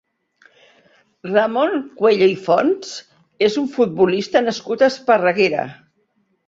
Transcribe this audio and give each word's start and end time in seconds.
Ramon 1.33 1.77
Cuello 2.01 2.31
i 2.31 2.39
Fonts 2.47 2.97
és 3.51 3.61
un 3.65 3.71
futbolista 3.79 4.47
nascut 4.49 4.87
a 4.89 4.93
Esparreguera. 4.95 5.71